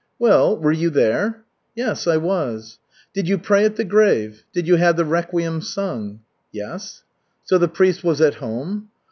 "Well, 0.17 0.57
were 0.57 0.71
you 0.71 0.89
there?" 0.89 1.43
"Yes, 1.75 2.07
I 2.07 2.17
was." 2.17 2.79
"Did 3.13 3.27
you 3.29 3.37
pray 3.37 3.65
at 3.65 3.75
the 3.75 3.83
grave? 3.83 4.45
Did 4.51 4.65
you 4.67 4.77
have 4.77 4.95
the 4.95 5.05
requiem 5.05 5.61
sung?" 5.61 6.21
"Yes." 6.51 7.03
"So 7.43 7.59
the 7.59 7.67
priest 7.67 8.03
was 8.03 8.19
at 8.19 8.33
home?" 8.41 8.89